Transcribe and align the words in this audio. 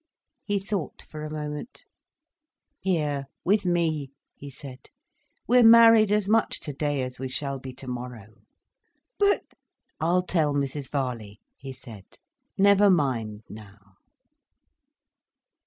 He 0.43 0.57
thought 0.57 1.03
for 1.03 1.23
a 1.23 1.29
moment. 1.29 1.85
"Here, 2.79 3.25
with 3.45 3.67
me," 3.67 4.09
he 4.33 4.49
said. 4.49 4.89
"We're 5.45 5.61
married 5.61 6.11
as 6.11 6.27
much 6.27 6.59
today 6.59 7.03
as 7.03 7.19
we 7.19 7.27
shall 7.29 7.59
be 7.59 7.71
tomorrow." 7.71 8.33
"But—" 9.19 9.43
"I'll 9.99 10.23
tell 10.23 10.55
Mrs 10.55 10.89
Varley," 10.89 11.39
he 11.55 11.71
said. 11.71 12.05
"Never 12.57 12.89
mind 12.89 13.43
now." 13.47 13.77